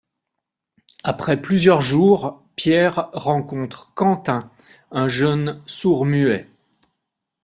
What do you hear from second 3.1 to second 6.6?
rencontre Quentin, un jeune sourd-muet.